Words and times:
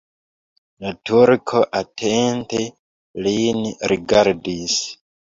La 0.83 0.91
turko 1.09 1.59
atente 1.79 2.61
lin 3.27 3.61
rigardis. 3.93 4.79